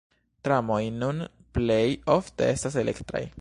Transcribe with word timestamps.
Tramoj 0.47 0.79
nun 1.03 1.21
plej 1.59 1.85
ofte 2.15 2.49
estas 2.57 2.79
elektraj. 2.85 3.23